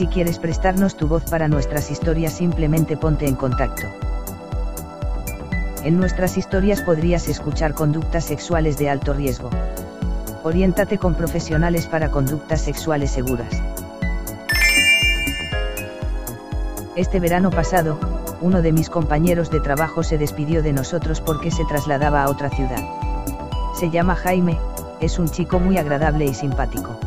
Si 0.00 0.06
quieres 0.06 0.38
prestarnos 0.38 0.96
tu 0.96 1.08
voz 1.08 1.24
para 1.24 1.46
nuestras 1.46 1.90
historias 1.90 2.32
simplemente 2.32 2.96
ponte 2.96 3.28
en 3.28 3.34
contacto. 3.34 3.86
En 5.84 5.98
nuestras 5.98 6.38
historias 6.38 6.80
podrías 6.80 7.28
escuchar 7.28 7.74
conductas 7.74 8.24
sexuales 8.24 8.78
de 8.78 8.88
alto 8.88 9.12
riesgo. 9.12 9.50
Oriéntate 10.42 10.96
con 10.96 11.14
profesionales 11.14 11.86
para 11.86 12.10
conductas 12.10 12.62
sexuales 12.62 13.10
seguras. 13.10 13.62
Este 16.96 17.20
verano 17.20 17.50
pasado, 17.50 18.00
uno 18.40 18.62
de 18.62 18.72
mis 18.72 18.88
compañeros 18.88 19.50
de 19.50 19.60
trabajo 19.60 20.02
se 20.02 20.16
despidió 20.16 20.62
de 20.62 20.72
nosotros 20.72 21.20
porque 21.20 21.50
se 21.50 21.66
trasladaba 21.66 22.22
a 22.22 22.30
otra 22.30 22.48
ciudad. 22.48 22.82
Se 23.78 23.90
llama 23.90 24.14
Jaime, 24.14 24.58
es 25.02 25.18
un 25.18 25.28
chico 25.28 25.58
muy 25.58 25.76
agradable 25.76 26.24
y 26.24 26.32
simpático. 26.32 26.98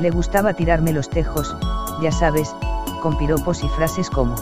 Le 0.00 0.10
gustaba 0.10 0.54
tirarme 0.54 0.92
los 0.92 1.08
tejos, 1.08 1.54
ya 2.00 2.12
sabes, 2.12 2.54
con 3.02 3.16
piropos 3.18 3.62
y 3.62 3.68
frases 3.68 4.10
como. 4.10 4.34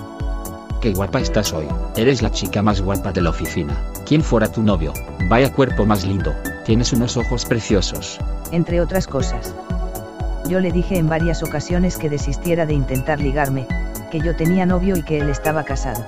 Qué 0.81 0.93
guapa 0.93 1.21
estás 1.21 1.53
hoy, 1.53 1.67
eres 1.97 2.23
la 2.23 2.31
chica 2.31 2.63
más 2.63 2.81
guapa 2.81 3.13
de 3.13 3.21
la 3.21 3.31
oficina, 3.31 3.77
¿quién 4.07 4.23
fuera 4.23 4.51
tu 4.51 4.63
novio? 4.63 4.93
Vaya 5.29 5.53
cuerpo 5.53 5.85
más 5.85 6.05
lindo, 6.05 6.33
tienes 6.65 6.93
unos 6.93 7.17
ojos 7.17 7.45
preciosos. 7.45 8.19
Entre 8.53 8.81
otras 8.81 9.07
cosas. 9.07 9.55
Yo 10.49 10.61
le 10.61 10.71
dije 10.71 10.97
en 10.97 11.09
varias 11.09 11.43
ocasiones 11.43 11.99
que 11.99 12.09
desistiera 12.09 12.65
de 12.65 12.75
intentar 12.75 13.21
ligarme, 13.21 13.67
que 14.11 14.21
yo 14.21 14.37
tenía 14.37 14.67
novio 14.67 14.97
y 14.97 15.03
que 15.03 15.19
él 15.19 15.29
estaba 15.29 15.65
casado. 15.65 16.05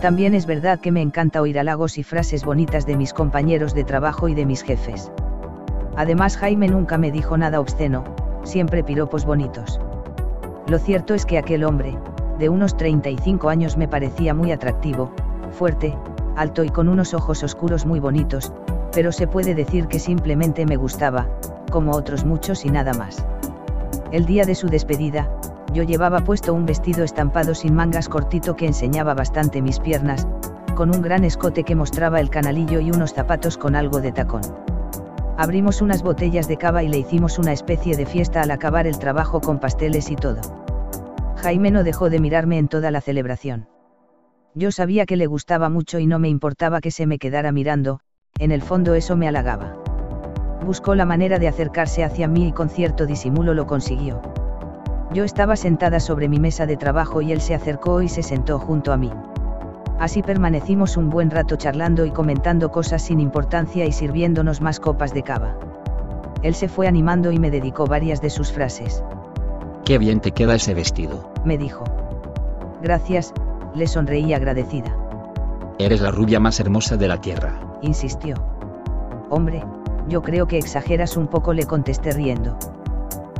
También 0.00 0.34
es 0.34 0.46
verdad 0.46 0.80
que 0.80 0.92
me 0.92 1.02
encanta 1.02 1.40
oír 1.40 1.58
halagos 1.58 1.98
y 1.98 2.02
frases 2.02 2.44
bonitas 2.44 2.86
de 2.86 2.96
mis 2.96 3.12
compañeros 3.12 3.74
de 3.74 3.84
trabajo 3.84 4.28
y 4.28 4.34
de 4.34 4.46
mis 4.46 4.62
jefes. 4.62 5.10
Además 5.96 6.36
Jaime 6.36 6.68
nunca 6.68 6.98
me 6.98 7.10
dijo 7.10 7.36
nada 7.36 7.60
obsceno, 7.60 8.04
siempre 8.44 8.84
piropos 8.84 9.24
bonitos. 9.24 9.80
Lo 10.68 10.78
cierto 10.80 11.14
es 11.14 11.26
que 11.26 11.38
aquel 11.38 11.62
hombre, 11.62 11.96
de 12.38 12.48
unos 12.48 12.76
35 12.76 13.48
años 13.48 13.76
me 13.76 13.86
parecía 13.86 14.34
muy 14.34 14.50
atractivo, 14.50 15.12
fuerte, 15.52 15.96
alto 16.34 16.64
y 16.64 16.70
con 16.70 16.88
unos 16.88 17.14
ojos 17.14 17.44
oscuros 17.44 17.86
muy 17.86 18.00
bonitos, 18.00 18.52
pero 18.92 19.12
se 19.12 19.28
puede 19.28 19.54
decir 19.54 19.86
que 19.86 20.00
simplemente 20.00 20.66
me 20.66 20.76
gustaba, 20.76 21.28
como 21.70 21.92
otros 21.92 22.24
muchos 22.24 22.64
y 22.64 22.70
nada 22.70 22.94
más. 22.94 23.24
El 24.10 24.26
día 24.26 24.44
de 24.44 24.56
su 24.56 24.66
despedida, 24.66 25.30
yo 25.72 25.84
llevaba 25.84 26.20
puesto 26.20 26.52
un 26.52 26.66
vestido 26.66 27.04
estampado 27.04 27.54
sin 27.54 27.74
mangas 27.74 28.08
cortito 28.08 28.56
que 28.56 28.66
enseñaba 28.66 29.14
bastante 29.14 29.62
mis 29.62 29.78
piernas, 29.78 30.26
con 30.74 30.94
un 30.94 31.00
gran 31.00 31.22
escote 31.22 31.62
que 31.62 31.76
mostraba 31.76 32.20
el 32.20 32.28
canalillo 32.28 32.80
y 32.80 32.90
unos 32.90 33.14
zapatos 33.14 33.56
con 33.56 33.76
algo 33.76 34.00
de 34.00 34.10
tacón. 34.10 34.42
Abrimos 35.38 35.82
unas 35.82 36.02
botellas 36.02 36.48
de 36.48 36.56
cava 36.56 36.82
y 36.82 36.88
le 36.88 36.98
hicimos 36.98 37.38
una 37.38 37.52
especie 37.52 37.94
de 37.94 38.06
fiesta 38.06 38.40
al 38.40 38.50
acabar 38.50 38.86
el 38.86 38.98
trabajo 38.98 39.42
con 39.42 39.58
pasteles 39.58 40.10
y 40.10 40.16
todo. 40.16 40.40
Jaime 41.36 41.70
no 41.70 41.84
dejó 41.84 42.08
de 42.08 42.20
mirarme 42.20 42.56
en 42.56 42.68
toda 42.68 42.90
la 42.90 43.02
celebración. 43.02 43.68
Yo 44.54 44.72
sabía 44.72 45.04
que 45.04 45.16
le 45.16 45.26
gustaba 45.26 45.68
mucho 45.68 45.98
y 45.98 46.06
no 46.06 46.18
me 46.18 46.30
importaba 46.30 46.80
que 46.80 46.90
se 46.90 47.06
me 47.06 47.18
quedara 47.18 47.52
mirando, 47.52 48.00
en 48.38 48.50
el 48.50 48.62
fondo 48.62 48.94
eso 48.94 49.14
me 49.14 49.28
halagaba. 49.28 49.76
Buscó 50.64 50.94
la 50.94 51.04
manera 51.04 51.38
de 51.38 51.48
acercarse 51.48 52.02
hacia 52.02 52.28
mí 52.28 52.48
y 52.48 52.52
con 52.52 52.70
cierto 52.70 53.04
disimulo 53.04 53.52
lo 53.52 53.66
consiguió. 53.66 54.22
Yo 55.12 55.24
estaba 55.24 55.56
sentada 55.56 56.00
sobre 56.00 56.30
mi 56.30 56.40
mesa 56.40 56.64
de 56.64 56.78
trabajo 56.78 57.20
y 57.20 57.32
él 57.32 57.42
se 57.42 57.54
acercó 57.54 58.00
y 58.00 58.08
se 58.08 58.22
sentó 58.22 58.58
junto 58.58 58.90
a 58.90 58.96
mí. 58.96 59.12
Así 59.98 60.22
permanecimos 60.22 60.96
un 60.96 61.08
buen 61.08 61.30
rato 61.30 61.56
charlando 61.56 62.04
y 62.04 62.10
comentando 62.10 62.70
cosas 62.70 63.02
sin 63.02 63.18
importancia 63.18 63.86
y 63.86 63.92
sirviéndonos 63.92 64.60
más 64.60 64.78
copas 64.78 65.14
de 65.14 65.22
cava. 65.22 65.56
Él 66.42 66.54
se 66.54 66.68
fue 66.68 66.86
animando 66.86 67.32
y 67.32 67.38
me 67.38 67.50
dedicó 67.50 67.86
varias 67.86 68.20
de 68.20 68.30
sus 68.30 68.52
frases. 68.52 69.02
Qué 69.84 69.98
bien 69.98 70.20
te 70.20 70.32
queda 70.32 70.54
ese 70.54 70.74
vestido. 70.74 71.32
Me 71.44 71.56
dijo. 71.56 71.84
Gracias, 72.82 73.32
le 73.74 73.86
sonreí 73.86 74.34
agradecida. 74.34 74.96
Eres 75.78 76.00
la 76.00 76.10
rubia 76.10 76.40
más 76.40 76.60
hermosa 76.60 76.96
de 76.96 77.08
la 77.08 77.20
tierra. 77.20 77.58
Insistió. 77.82 78.34
Hombre, 79.30 79.62
yo 80.08 80.22
creo 80.22 80.46
que 80.46 80.58
exageras 80.58 81.16
un 81.16 81.26
poco, 81.26 81.52
le 81.52 81.64
contesté 81.64 82.12
riendo. 82.12 82.58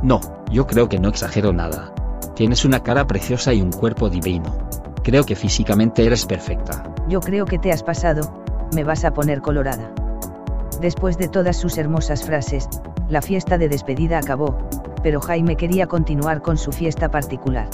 No, 0.01 0.21
yo 0.51 0.65
creo 0.67 0.89
que 0.89 0.99
no 0.99 1.09
exagero 1.09 1.53
nada. 1.53 1.93
Tienes 2.35 2.65
una 2.65 2.81
cara 2.81 3.07
preciosa 3.07 3.53
y 3.53 3.61
un 3.61 3.71
cuerpo 3.71 4.09
divino. 4.09 4.57
Creo 5.07 5.23
que 5.23 5.37
físicamente 5.37 6.05
eres 6.05 6.25
perfecta. 6.25 6.83
Yo 7.07 7.21
creo 7.21 7.45
que 7.45 7.57
te 7.57 7.71
has 7.71 7.81
pasado, 7.81 8.43
me 8.75 8.83
vas 8.83 9.05
a 9.05 9.13
poner 9.13 9.41
colorada. 9.41 9.89
Después 10.81 11.17
de 11.17 11.29
todas 11.29 11.55
sus 11.55 11.77
hermosas 11.77 12.25
frases, 12.25 12.67
la 13.07 13.21
fiesta 13.21 13.57
de 13.57 13.69
despedida 13.69 14.17
acabó, 14.17 14.57
pero 15.01 15.21
Jaime 15.21 15.55
quería 15.55 15.87
continuar 15.87 16.41
con 16.41 16.57
su 16.57 16.73
fiesta 16.73 17.09
particular. 17.09 17.69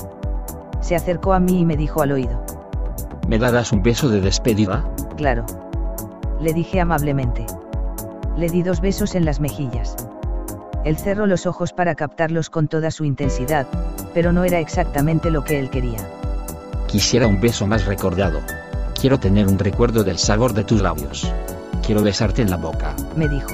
Se 0.79 0.95
acercó 0.95 1.33
a 1.33 1.39
mí 1.39 1.61
y 1.61 1.65
me 1.65 1.75
dijo 1.75 2.03
al 2.03 2.11
oído. 2.11 2.45
¿Me 3.27 3.39
darás 3.39 3.71
un 3.71 3.81
beso 3.81 4.09
de 4.09 4.21
despedida? 4.21 4.87
Claro. 5.17 5.47
Le 6.39 6.53
dije 6.53 6.81
amablemente. 6.81 7.47
Le 8.37 8.47
di 8.47 8.61
dos 8.61 8.79
besos 8.79 9.15
en 9.15 9.25
las 9.25 9.39
mejillas. 9.39 9.95
Él 10.85 10.97
cerró 10.97 11.25
los 11.25 11.47
ojos 11.47 11.73
para 11.73 11.95
captarlos 11.95 12.51
con 12.51 12.67
toda 12.67 12.91
su 12.91 13.05
intensidad, 13.05 13.65
pero 14.13 14.33
no 14.33 14.43
era 14.43 14.59
exactamente 14.59 15.31
lo 15.31 15.43
que 15.43 15.59
él 15.59 15.71
quería. 15.71 15.97
Quisiera 16.93 17.25
un 17.25 17.41
beso 17.41 17.65
más 17.65 17.87
recordado. 17.87 18.39
Quiero 19.01 19.19
tener 19.19 19.47
un 19.47 19.57
recuerdo 19.57 20.03
del 20.03 20.19
sabor 20.19 20.53
de 20.53 20.63
tus 20.63 20.79
labios. 20.79 21.27
Quiero 21.83 22.03
besarte 22.03 22.43
en 22.43 22.51
la 22.51 22.57
boca. 22.57 22.95
Me 23.15 23.27
dijo. 23.27 23.49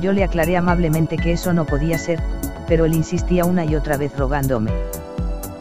Yo 0.00 0.12
le 0.12 0.22
aclaré 0.22 0.56
amablemente 0.56 1.16
que 1.16 1.32
eso 1.32 1.52
no 1.52 1.64
podía 1.66 1.98
ser, 1.98 2.22
pero 2.68 2.84
él 2.84 2.94
insistía 2.94 3.44
una 3.44 3.64
y 3.64 3.74
otra 3.74 3.96
vez 3.96 4.16
rogándome. 4.16 4.70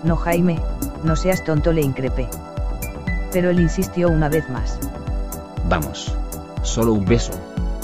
No 0.04 0.18
Jaime, 0.18 0.60
no 1.04 1.16
seas 1.16 1.44
tonto, 1.44 1.74
le 1.74 1.82
increpé. 1.82 2.30
Pero 3.34 3.50
él 3.50 3.60
insistió 3.60 4.10
una 4.10 4.30
vez 4.30 4.48
más. 4.48 4.78
Vamos. 5.68 6.14
Solo 6.62 6.94
un 6.94 7.06
beso. 7.06 7.32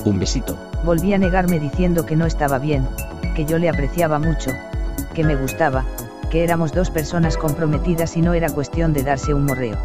Un 0.05 0.19
besito. 0.19 0.55
Volví 0.83 1.15
a 1.15 1.17
negarme 1.17 1.59
diciendo 1.59 2.05
que 2.05 2.15
no 2.15 2.27
estaba 2.27 2.59
bien, 2.59 2.87
que 3.35 3.45
yo 3.45 3.57
le 3.57 3.69
apreciaba 3.69 4.19
mucho, 4.19 4.51
que 5.15 5.23
me 5.23 5.35
gustaba, 5.35 5.83
que 6.33 6.43
éramos 6.43 6.71
dos 6.71 6.89
personas 6.89 7.37
comprometidas 7.37 8.17
y 8.17 8.23
no 8.23 8.33
era 8.33 8.49
cuestión 8.49 8.91
de 8.91 9.03
darse 9.03 9.35
un 9.35 9.45
morreo. 9.45 9.77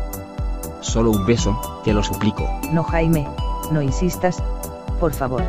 Solo 0.80 1.10
un 1.10 1.26
beso, 1.26 1.82
te 1.84 1.92
lo 1.92 2.02
suplico. 2.02 2.48
No 2.72 2.82
Jaime, 2.84 3.28
no 3.70 3.82
insistas, 3.82 4.42
por 4.98 5.12
favor. 5.12 5.42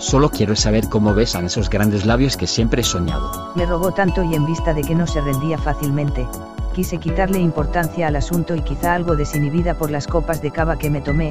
Solo 0.00 0.28
quiero 0.28 0.56
saber 0.56 0.88
cómo 0.88 1.14
besan 1.14 1.44
esos 1.44 1.70
grandes 1.70 2.04
labios 2.04 2.36
que 2.36 2.48
siempre 2.48 2.80
he 2.80 2.84
soñado. 2.84 3.52
Me 3.54 3.64
rogó 3.64 3.92
tanto 3.92 4.24
y 4.24 4.34
en 4.34 4.44
vista 4.44 4.74
de 4.74 4.82
que 4.82 4.96
no 4.96 5.06
se 5.06 5.20
rendía 5.20 5.56
fácilmente, 5.56 6.26
quise 6.74 6.98
quitarle 6.98 7.38
importancia 7.38 8.08
al 8.08 8.16
asunto 8.16 8.56
y 8.56 8.62
quizá 8.62 8.94
algo 8.94 9.14
desinhibida 9.14 9.74
por 9.74 9.92
las 9.92 10.08
copas 10.08 10.42
de 10.42 10.50
cava 10.50 10.78
que 10.78 10.90
me 10.90 11.00
tomé, 11.00 11.30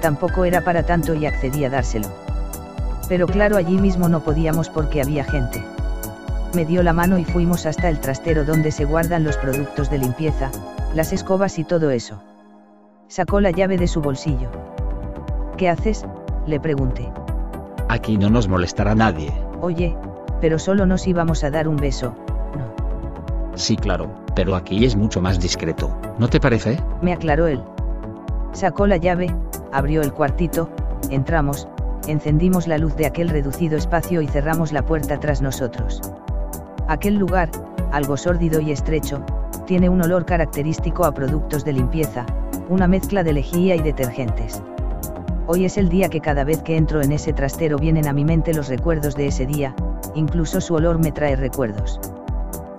tampoco 0.00 0.44
era 0.44 0.60
para 0.60 0.84
tanto 0.84 1.12
y 1.12 1.26
accedí 1.26 1.64
a 1.64 1.70
dárselo. 1.70 2.06
Pero 3.08 3.26
claro 3.26 3.56
allí 3.56 3.78
mismo 3.78 4.08
no 4.08 4.20
podíamos 4.20 4.68
porque 4.68 5.02
había 5.02 5.24
gente 5.24 5.60
me 6.54 6.64
dio 6.64 6.82
la 6.82 6.92
mano 6.92 7.18
y 7.18 7.24
fuimos 7.24 7.66
hasta 7.66 7.88
el 7.88 8.00
trastero 8.00 8.44
donde 8.44 8.70
se 8.72 8.84
guardan 8.84 9.24
los 9.24 9.36
productos 9.36 9.90
de 9.90 9.98
limpieza, 9.98 10.50
las 10.94 11.12
escobas 11.12 11.58
y 11.58 11.64
todo 11.64 11.90
eso. 11.90 12.22
Sacó 13.08 13.40
la 13.40 13.50
llave 13.50 13.76
de 13.78 13.86
su 13.86 14.00
bolsillo. 14.00 14.50
¿Qué 15.56 15.68
haces? 15.68 16.04
le 16.46 16.58
pregunté. 16.58 17.06
Aquí 17.90 18.16
no 18.16 18.30
nos 18.30 18.48
molestará 18.48 18.94
nadie. 18.94 19.32
Oye, 19.60 19.94
pero 20.40 20.58
solo 20.58 20.86
nos 20.86 21.06
íbamos 21.06 21.44
a 21.44 21.50
dar 21.50 21.68
un 21.68 21.76
beso, 21.76 22.14
¿no? 22.56 23.56
Sí, 23.56 23.76
claro, 23.76 24.10
pero 24.34 24.56
aquí 24.56 24.84
es 24.84 24.96
mucho 24.96 25.20
más 25.20 25.38
discreto, 25.38 25.94
¿no 26.18 26.28
te 26.28 26.40
parece? 26.40 26.78
Me 27.02 27.12
aclaró 27.12 27.46
él. 27.46 27.62
Sacó 28.52 28.86
la 28.86 28.96
llave, 28.96 29.34
abrió 29.72 30.00
el 30.00 30.12
cuartito, 30.12 30.70
entramos, 31.10 31.68
encendimos 32.06 32.66
la 32.66 32.78
luz 32.78 32.96
de 32.96 33.06
aquel 33.06 33.28
reducido 33.28 33.76
espacio 33.76 34.22
y 34.22 34.26
cerramos 34.26 34.72
la 34.72 34.86
puerta 34.86 35.20
tras 35.20 35.42
nosotros. 35.42 36.00
Aquel 36.88 37.16
lugar, 37.16 37.50
algo 37.92 38.16
sórdido 38.16 38.60
y 38.60 38.72
estrecho, 38.72 39.22
tiene 39.66 39.90
un 39.90 40.00
olor 40.00 40.24
característico 40.24 41.04
a 41.04 41.12
productos 41.12 41.62
de 41.62 41.74
limpieza, 41.74 42.24
una 42.70 42.88
mezcla 42.88 43.22
de 43.22 43.34
lejía 43.34 43.76
y 43.76 43.80
detergentes. 43.80 44.62
Hoy 45.46 45.66
es 45.66 45.76
el 45.76 45.90
día 45.90 46.08
que 46.08 46.22
cada 46.22 46.44
vez 46.44 46.62
que 46.62 46.78
entro 46.78 47.02
en 47.02 47.12
ese 47.12 47.34
trastero 47.34 47.76
vienen 47.76 48.08
a 48.08 48.14
mi 48.14 48.24
mente 48.24 48.54
los 48.54 48.68
recuerdos 48.68 49.16
de 49.16 49.26
ese 49.26 49.44
día, 49.44 49.76
incluso 50.14 50.62
su 50.62 50.72
olor 50.72 50.98
me 50.98 51.12
trae 51.12 51.36
recuerdos. 51.36 52.00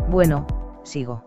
Bueno, 0.09 0.47
sigo. 0.81 1.23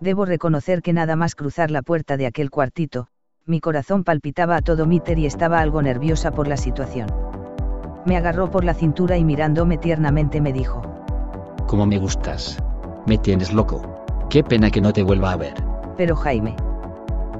Debo 0.00 0.24
reconocer 0.24 0.80
que 0.80 0.94
nada 0.94 1.16
más 1.16 1.34
cruzar 1.34 1.70
la 1.70 1.82
puerta 1.82 2.16
de 2.16 2.24
aquel 2.24 2.50
cuartito, 2.50 3.08
mi 3.44 3.60
corazón 3.60 4.04
palpitaba 4.04 4.56
a 4.56 4.62
todo 4.62 4.86
míter 4.86 5.18
y 5.18 5.26
estaba 5.26 5.60
algo 5.60 5.82
nerviosa 5.82 6.30
por 6.30 6.48
la 6.48 6.56
situación. 6.56 7.08
Me 8.06 8.16
agarró 8.16 8.50
por 8.50 8.64
la 8.64 8.72
cintura 8.72 9.18
y 9.18 9.24
mirándome 9.24 9.76
tiernamente 9.76 10.40
me 10.40 10.54
dijo. 10.54 10.89
Como 11.70 11.86
me 11.86 11.98
gustas. 11.98 12.58
Me 13.06 13.16
tienes 13.16 13.52
loco. 13.52 13.80
Qué 14.28 14.42
pena 14.42 14.72
que 14.72 14.80
no 14.80 14.92
te 14.92 15.04
vuelva 15.04 15.30
a 15.30 15.36
ver. 15.36 15.54
Pero 15.96 16.16
Jaime. 16.16 16.56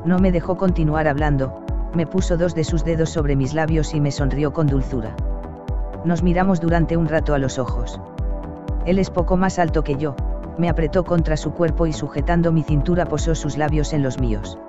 No 0.05 0.21
me 0.21 0.31
dejó 0.31 0.57
continuar 0.57 1.09
hablando, 1.09 1.65
me 1.95 2.07
puso 2.07 2.37
dos 2.37 2.55
de 2.55 2.63
sus 2.63 2.85
dedos 2.85 3.11
sobre 3.11 3.35
mis 3.35 3.55
labios 3.55 3.93
y 3.93 4.01
me 4.01 4.13
sonrió 4.13 4.53
con 4.53 4.69
dulzura. 4.69 5.17
Nos 6.05 6.23
miramos 6.23 6.61
durante 6.61 6.97
un 6.97 7.09
rato 7.09 7.35
a 7.35 7.41
los 7.41 7.59
ojos. 7.59 8.01
Él 8.87 9.01
es 9.01 9.11
poco 9.11 9.37
más 9.37 9.59
alto 9.59 9.83
que 9.83 9.97
yo, 9.97 10.15
me 10.59 10.69
apretó 10.69 11.03
contra 11.03 11.37
su 11.37 11.51
cuerpo 11.51 11.89
y 11.89 11.93
sujetando 11.93 12.53
mi 12.53 12.63
cintura 12.63 13.07
posó 13.07 13.35
sus 13.35 13.59
labios 13.59 13.93
en 13.93 14.05
los 14.05 14.21
míos. 14.21 14.61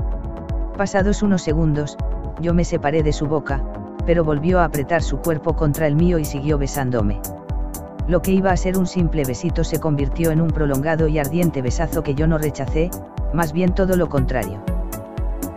Pasados 0.75 1.21
unos 1.21 1.43
segundos, 1.43 1.97
yo 2.41 2.55
me 2.55 2.65
separé 2.65 3.03
de 3.03 3.13
su 3.13 3.27
boca, 3.27 3.63
pero 4.07 4.23
volvió 4.23 4.59
a 4.59 4.63
apretar 4.63 5.03
su 5.03 5.19
cuerpo 5.19 5.55
contra 5.55 5.85
el 5.85 5.95
mío 5.95 6.17
y 6.17 6.25
siguió 6.25 6.57
besándome. 6.57 7.21
Lo 8.11 8.21
que 8.21 8.31
iba 8.33 8.51
a 8.51 8.57
ser 8.57 8.77
un 8.77 8.87
simple 8.87 9.23
besito 9.23 9.63
se 9.63 9.79
convirtió 9.79 10.31
en 10.31 10.41
un 10.41 10.49
prolongado 10.49 11.07
y 11.07 11.17
ardiente 11.17 11.61
besazo 11.61 12.03
que 12.03 12.13
yo 12.13 12.27
no 12.27 12.37
rechacé, 12.37 12.91
más 13.33 13.53
bien 13.53 13.73
todo 13.73 13.95
lo 13.95 14.09
contrario. 14.09 14.61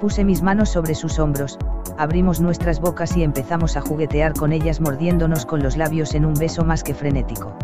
Puse 0.01 0.23
mis 0.23 0.41
manos 0.41 0.69
sobre 0.69 0.95
sus 0.95 1.19
hombros, 1.19 1.59
abrimos 1.99 2.41
nuestras 2.41 2.81
bocas 2.81 3.17
y 3.17 3.25
empezamos 3.25 3.77
a 3.77 3.81
juguetear 3.81 4.35
con 4.35 4.53
ellas 4.53 4.81
mordiéndonos 4.81 5.47
con 5.47 5.65
los 5.65 5.77
labios 5.77 6.15
en 6.15 6.25
un 6.25 6.35
beso 6.35 6.65
más 6.65 6.85
que 6.85 6.95
frenético. 6.95 7.59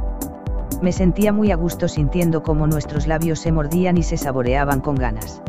Me 0.82 0.90
sentía 0.90 1.32
muy 1.32 1.52
a 1.52 1.54
gusto 1.54 1.86
sintiendo 1.86 2.42
cómo 2.42 2.66
nuestros 2.66 3.06
labios 3.06 3.38
se 3.38 3.52
mordían 3.52 3.96
y 3.96 4.02
se 4.02 4.16
saboreaban 4.16 4.80
con 4.80 4.96
ganas. 4.96 5.40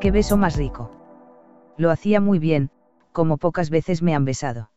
¡Qué 0.00 0.10
beso 0.10 0.38
más 0.38 0.56
rico! 0.56 0.90
Lo 1.76 1.90
hacía 1.90 2.18
muy 2.22 2.38
bien, 2.38 2.70
como 3.12 3.36
pocas 3.36 3.68
veces 3.68 4.00
me 4.00 4.14
han 4.14 4.24
besado. 4.24 4.70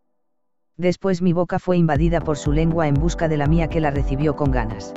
Después 0.81 1.21
mi 1.21 1.31
boca 1.31 1.59
fue 1.59 1.77
invadida 1.77 2.21
por 2.21 2.39
su 2.39 2.51
lengua 2.51 2.87
en 2.87 2.95
busca 2.95 3.27
de 3.27 3.37
la 3.37 3.45
mía 3.45 3.67
que 3.67 3.79
la 3.79 3.91
recibió 3.91 4.35
con 4.35 4.49
ganas. 4.49 4.95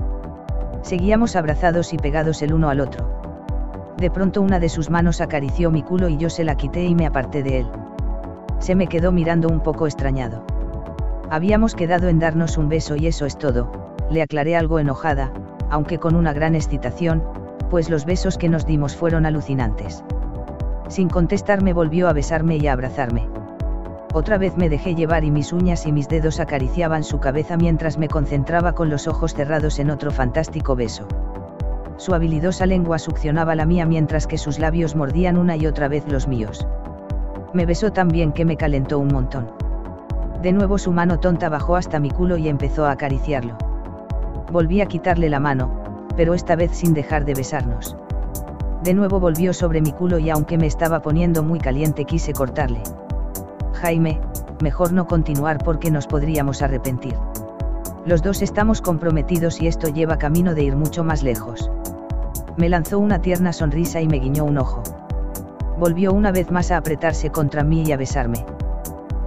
Seguíamos 0.80 1.36
abrazados 1.36 1.92
y 1.92 1.98
pegados 1.98 2.40
el 2.40 2.54
uno 2.54 2.70
al 2.70 2.80
otro. 2.80 3.92
De 3.98 4.10
pronto 4.10 4.40
una 4.40 4.60
de 4.60 4.70
sus 4.70 4.88
manos 4.88 5.20
acarició 5.20 5.70
mi 5.70 5.82
culo 5.82 6.08
y 6.08 6.16
yo 6.16 6.30
se 6.30 6.42
la 6.42 6.54
quité 6.54 6.84
y 6.84 6.94
me 6.94 7.04
aparté 7.04 7.42
de 7.42 7.58
él. 7.58 7.66
Se 8.60 8.74
me 8.74 8.86
quedó 8.86 9.12
mirando 9.12 9.48
un 9.48 9.60
poco 9.60 9.84
extrañado. 9.84 10.46
Habíamos 11.28 11.74
quedado 11.74 12.08
en 12.08 12.18
darnos 12.18 12.56
un 12.56 12.70
beso 12.70 12.96
y 12.96 13.06
eso 13.06 13.26
es 13.26 13.36
todo, 13.36 13.70
le 14.10 14.22
aclaré 14.22 14.56
algo 14.56 14.78
enojada, 14.78 15.34
aunque 15.68 15.98
con 15.98 16.16
una 16.16 16.32
gran 16.32 16.54
excitación, 16.54 17.22
pues 17.68 17.90
los 17.90 18.06
besos 18.06 18.38
que 18.38 18.48
nos 18.48 18.64
dimos 18.64 18.96
fueron 18.96 19.26
alucinantes. 19.26 20.02
Sin 20.88 21.10
contestarme 21.10 21.74
volvió 21.74 22.08
a 22.08 22.14
besarme 22.14 22.56
y 22.56 22.68
a 22.68 22.72
abrazarme. 22.72 23.33
Otra 24.14 24.38
vez 24.38 24.56
me 24.56 24.68
dejé 24.68 24.94
llevar 24.94 25.24
y 25.24 25.32
mis 25.32 25.52
uñas 25.52 25.86
y 25.86 25.92
mis 25.92 26.06
dedos 26.06 26.38
acariciaban 26.38 27.02
su 27.02 27.18
cabeza 27.18 27.56
mientras 27.56 27.98
me 27.98 28.06
concentraba 28.06 28.72
con 28.72 28.88
los 28.88 29.08
ojos 29.08 29.34
cerrados 29.34 29.80
en 29.80 29.90
otro 29.90 30.12
fantástico 30.12 30.76
beso. 30.76 31.08
Su 31.96 32.14
habilidosa 32.14 32.64
lengua 32.64 33.00
succionaba 33.00 33.56
la 33.56 33.66
mía 33.66 33.86
mientras 33.86 34.28
que 34.28 34.38
sus 34.38 34.60
labios 34.60 34.94
mordían 34.94 35.36
una 35.36 35.56
y 35.56 35.66
otra 35.66 35.88
vez 35.88 36.04
los 36.06 36.28
míos. 36.28 36.64
Me 37.54 37.66
besó 37.66 37.90
tan 37.90 38.06
bien 38.06 38.30
que 38.30 38.44
me 38.44 38.56
calentó 38.56 39.00
un 39.00 39.08
montón. 39.08 39.50
De 40.42 40.52
nuevo 40.52 40.78
su 40.78 40.92
mano 40.92 41.18
tonta 41.18 41.48
bajó 41.48 41.74
hasta 41.74 41.98
mi 41.98 42.12
culo 42.12 42.36
y 42.36 42.48
empezó 42.48 42.86
a 42.86 42.92
acariciarlo. 42.92 43.58
Volví 44.52 44.80
a 44.80 44.86
quitarle 44.86 45.28
la 45.28 45.40
mano, 45.40 46.06
pero 46.16 46.34
esta 46.34 46.54
vez 46.54 46.70
sin 46.70 46.94
dejar 46.94 47.24
de 47.24 47.34
besarnos. 47.34 47.96
De 48.84 48.94
nuevo 48.94 49.18
volvió 49.18 49.52
sobre 49.52 49.80
mi 49.80 49.90
culo 49.90 50.20
y 50.20 50.30
aunque 50.30 50.56
me 50.56 50.68
estaba 50.68 51.02
poniendo 51.02 51.42
muy 51.42 51.58
caliente 51.58 52.04
quise 52.04 52.32
cortarle. 52.32 52.80
Jaime, 53.74 54.20
mejor 54.62 54.92
no 54.92 55.06
continuar 55.06 55.58
porque 55.58 55.90
nos 55.90 56.06
podríamos 56.06 56.62
arrepentir. 56.62 57.14
Los 58.06 58.22
dos 58.22 58.42
estamos 58.42 58.80
comprometidos 58.80 59.60
y 59.60 59.66
esto 59.66 59.88
lleva 59.88 60.18
camino 60.18 60.54
de 60.54 60.64
ir 60.64 60.76
mucho 60.76 61.04
más 61.04 61.22
lejos. 61.22 61.70
Me 62.56 62.68
lanzó 62.68 62.98
una 62.98 63.20
tierna 63.20 63.52
sonrisa 63.52 64.00
y 64.00 64.08
me 64.08 64.18
guiñó 64.18 64.44
un 64.44 64.58
ojo. 64.58 64.82
Volvió 65.78 66.12
una 66.12 66.30
vez 66.30 66.50
más 66.50 66.70
a 66.70 66.76
apretarse 66.76 67.30
contra 67.30 67.64
mí 67.64 67.82
y 67.84 67.92
a 67.92 67.96
besarme. 67.96 68.44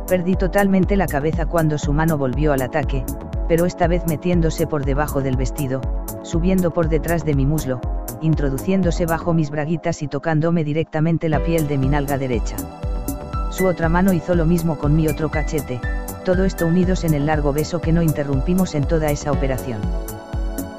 Perdí 0.07 0.35
totalmente 0.35 0.95
la 0.95 1.07
cabeza 1.07 1.45
cuando 1.45 1.77
su 1.77 1.91
mano 1.91 2.17
volvió 2.17 2.53
al 2.53 2.61
ataque, 2.61 3.03
pero 3.47 3.65
esta 3.65 3.87
vez 3.87 4.03
metiéndose 4.07 4.65
por 4.65 4.85
debajo 4.85 5.21
del 5.21 5.35
vestido, 5.35 5.81
subiendo 6.21 6.71
por 6.71 6.87
detrás 6.87 7.25
de 7.25 7.33
mi 7.33 7.45
muslo, 7.45 7.81
introduciéndose 8.21 9.05
bajo 9.05 9.33
mis 9.33 9.49
braguitas 9.49 10.01
y 10.01 10.07
tocándome 10.07 10.63
directamente 10.63 11.29
la 11.29 11.43
piel 11.43 11.67
de 11.67 11.77
mi 11.77 11.89
nalga 11.89 12.17
derecha. 12.17 12.55
Su 13.57 13.65
otra 13.65 13.89
mano 13.89 14.13
hizo 14.13 14.35
lo 14.35 14.45
mismo 14.45 14.77
con 14.77 14.95
mi 14.95 15.07
otro 15.07 15.31
cachete, 15.31 15.81
todo 16.23 16.45
esto 16.45 16.67
unidos 16.67 17.03
en 17.03 17.15
el 17.15 17.25
largo 17.25 17.53
beso 17.53 17.81
que 17.81 17.91
no 17.91 18.03
interrumpimos 18.03 18.75
en 18.75 18.83
toda 18.83 19.09
esa 19.09 19.31
operación. 19.31 19.81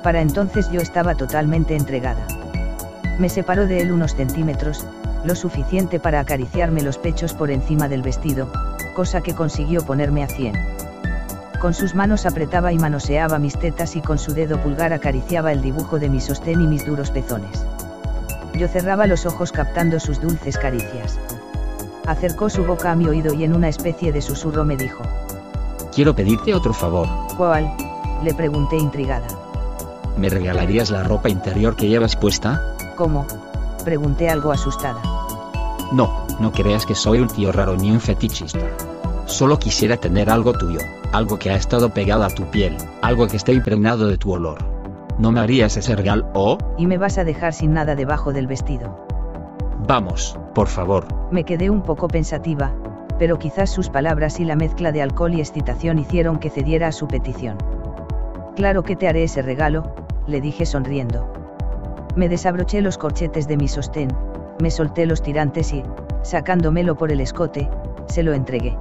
Para 0.04 0.20
entonces 0.20 0.70
yo 0.70 0.80
estaba 0.80 1.16
totalmente 1.16 1.74
entregada. 1.74 2.24
Me 3.18 3.30
separó 3.30 3.66
de 3.66 3.80
él 3.80 3.90
unos 3.90 4.14
centímetros, 4.14 4.86
lo 5.24 5.34
suficiente 5.34 5.98
para 5.98 6.20
acariciarme 6.20 6.82
los 6.82 6.98
pechos 6.98 7.34
por 7.34 7.50
encima 7.50 7.88
del 7.88 8.02
vestido, 8.02 8.48
cosa 8.94 9.22
que 9.22 9.34
consiguió 9.34 9.84
ponerme 9.84 10.22
a 10.22 10.28
100. 10.28 10.54
Con 11.60 11.74
sus 11.74 11.96
manos 11.96 12.26
apretaba 12.26 12.72
y 12.72 12.78
manoseaba 12.78 13.40
mis 13.40 13.58
tetas 13.58 13.96
y 13.96 14.02
con 14.02 14.18
su 14.18 14.34
dedo 14.34 14.62
pulgar 14.62 14.92
acariciaba 14.92 15.50
el 15.50 15.62
dibujo 15.62 15.98
de 15.98 16.10
mi 16.10 16.20
sostén 16.20 16.60
y 16.60 16.68
mis 16.68 16.86
duros 16.86 17.10
pezones. 17.10 17.66
Yo 18.54 18.68
cerraba 18.68 19.08
los 19.08 19.26
ojos 19.26 19.50
captando 19.50 19.98
sus 19.98 20.20
dulces 20.20 20.56
caricias. 20.56 21.18
Acercó 22.08 22.50
su 22.50 22.64
boca 22.64 22.90
a 22.90 22.96
mi 22.96 23.06
oído 23.06 23.32
y 23.32 23.44
en 23.44 23.54
una 23.54 23.68
especie 23.68 24.10
de 24.10 24.20
susurro 24.20 24.64
me 24.64 24.76
dijo. 24.76 25.04
Quiero 25.94 26.14
pedirte 26.14 26.54
otro 26.54 26.72
favor. 26.72 27.06
¿Cuál? 27.36 27.70
Le 28.24 28.34
pregunté 28.34 28.76
intrigada. 28.76 29.28
¿Me 30.16 30.28
regalarías 30.28 30.90
la 30.90 31.04
ropa 31.04 31.28
interior 31.28 31.76
que 31.76 31.88
llevas 31.88 32.16
puesta? 32.16 32.74
¿Cómo? 32.96 33.26
Pregunté 33.84 34.28
algo 34.28 34.50
asustada. 34.50 35.00
No, 35.92 36.26
no 36.40 36.50
creas 36.50 36.84
que 36.84 36.96
soy 36.96 37.20
un 37.20 37.28
tío 37.28 37.52
raro 37.52 37.76
ni 37.76 37.92
un 37.92 38.00
fetichista. 38.00 38.66
Solo 39.26 39.58
quisiera 39.60 39.96
tener 39.96 40.30
algo 40.30 40.52
tuyo 40.52 40.80
algo 41.12 41.38
que 41.38 41.50
ha 41.50 41.56
estado 41.56 41.90
pegado 41.90 42.24
a 42.24 42.30
tu 42.30 42.44
piel, 42.44 42.76
algo 43.02 43.26
que 43.26 43.36
esté 43.36 43.52
impregnado 43.52 44.06
de 44.08 44.18
tu 44.18 44.32
olor. 44.32 44.58
¿No 45.18 45.32
me 45.32 45.40
harías 45.40 45.76
ese 45.76 45.96
regalo 45.96 46.28
o...? 46.34 46.58
Y 46.76 46.86
me 46.86 46.98
vas 46.98 47.18
a 47.18 47.24
dejar 47.24 47.52
sin 47.52 47.72
nada 47.72 47.94
debajo 47.94 48.32
del 48.32 48.46
vestido. 48.46 49.06
Vamos, 49.86 50.38
por 50.58 50.66
favor. 50.66 51.06
Me 51.30 51.44
quedé 51.44 51.70
un 51.70 51.82
poco 51.82 52.08
pensativa, 52.08 52.74
pero 53.16 53.38
quizás 53.38 53.70
sus 53.70 53.90
palabras 53.90 54.40
y 54.40 54.44
la 54.44 54.56
mezcla 54.56 54.90
de 54.90 55.00
alcohol 55.00 55.32
y 55.34 55.38
excitación 55.38 56.00
hicieron 56.00 56.40
que 56.40 56.50
cediera 56.50 56.88
a 56.88 56.92
su 56.92 57.06
petición. 57.06 57.58
Claro 58.56 58.82
que 58.82 58.96
te 58.96 59.06
haré 59.06 59.22
ese 59.22 59.40
regalo, 59.40 59.94
le 60.26 60.40
dije 60.40 60.66
sonriendo. 60.66 61.32
Me 62.16 62.28
desabroché 62.28 62.80
los 62.80 62.98
corchetes 62.98 63.46
de 63.46 63.56
mi 63.56 63.68
sostén, 63.68 64.08
me 64.60 64.72
solté 64.72 65.06
los 65.06 65.22
tirantes 65.22 65.72
y, 65.72 65.84
sacándomelo 66.22 66.96
por 66.96 67.12
el 67.12 67.20
escote, 67.20 67.70
se 68.08 68.24
lo 68.24 68.32
entregué. 68.32 68.76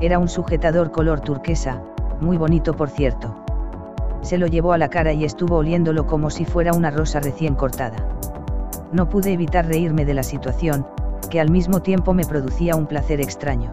Era 0.00 0.18
un 0.18 0.28
sujetador 0.28 0.92
color 0.92 1.20
turquesa, 1.20 1.82
muy 2.22 2.38
bonito 2.38 2.72
por 2.72 2.88
cierto. 2.88 3.36
Se 4.22 4.38
lo 4.38 4.46
llevó 4.46 4.72
a 4.72 4.78
la 4.78 4.88
cara 4.88 5.12
y 5.12 5.26
estuvo 5.26 5.56
oliéndolo 5.56 6.06
como 6.06 6.30
si 6.30 6.46
fuera 6.46 6.72
una 6.72 6.90
rosa 6.90 7.20
recién 7.20 7.54
cortada. 7.54 8.15
No 8.92 9.08
pude 9.08 9.32
evitar 9.32 9.66
reírme 9.66 10.04
de 10.04 10.14
la 10.14 10.22
situación, 10.22 10.86
que 11.30 11.40
al 11.40 11.50
mismo 11.50 11.82
tiempo 11.82 12.14
me 12.14 12.24
producía 12.24 12.76
un 12.76 12.86
placer 12.86 13.20
extraño. 13.20 13.70